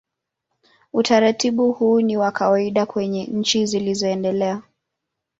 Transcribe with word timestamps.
Utaratibu 0.93 1.71
huu 1.71 2.01
ni 2.01 2.17
wa 2.17 2.31
kawaida 2.31 2.85
kwenye 2.85 3.25
nchi 3.25 3.65
zilizoendelea. 3.65 4.61